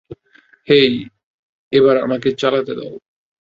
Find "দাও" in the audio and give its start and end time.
2.75-2.93